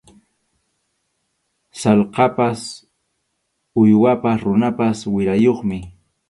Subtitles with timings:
[1.81, 2.61] Sallqapas
[3.81, 5.79] uywapas runapas wirayuqmi.